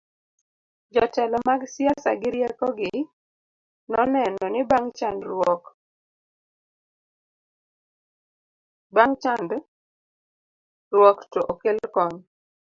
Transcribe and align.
jotelo 0.93 1.37
mag 1.47 1.61
siasa 1.73 2.11
gi 2.21 2.29
rieko 2.35 2.67
gi 2.79 2.93
noneno 3.91 4.43
ni 4.53 4.61
bang' 8.91 9.13
chandgruok 10.99 11.19
to 11.31 11.39
okel 11.51 11.79
kony 11.95 12.17